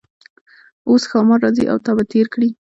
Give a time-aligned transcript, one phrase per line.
[0.89, 2.49] اوس ښامار راځي او تا به تیر کړي.